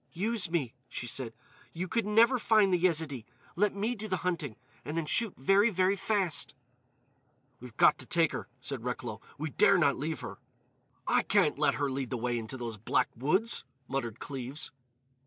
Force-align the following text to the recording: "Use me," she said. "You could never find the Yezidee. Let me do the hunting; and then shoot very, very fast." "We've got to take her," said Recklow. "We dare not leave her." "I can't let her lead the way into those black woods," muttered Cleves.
"Use 0.13 0.49
me," 0.49 0.73
she 0.89 1.05
said. 1.05 1.31
"You 1.73 1.87
could 1.87 2.07
never 2.07 2.39
find 2.39 2.73
the 2.73 2.79
Yezidee. 2.79 3.23
Let 3.55 3.75
me 3.75 3.93
do 3.93 4.07
the 4.07 4.23
hunting; 4.25 4.55
and 4.83 4.97
then 4.97 5.05
shoot 5.05 5.35
very, 5.37 5.69
very 5.69 5.95
fast." 5.95 6.55
"We've 7.59 7.77
got 7.77 7.99
to 7.99 8.07
take 8.07 8.31
her," 8.31 8.47
said 8.61 8.83
Recklow. 8.83 9.21
"We 9.37 9.51
dare 9.51 9.77
not 9.77 9.97
leave 9.99 10.21
her." 10.21 10.39
"I 11.05 11.21
can't 11.21 11.59
let 11.59 11.75
her 11.75 11.91
lead 11.91 12.09
the 12.09 12.17
way 12.17 12.39
into 12.39 12.57
those 12.57 12.77
black 12.77 13.09
woods," 13.15 13.63
muttered 13.87 14.19
Cleves. 14.19 14.71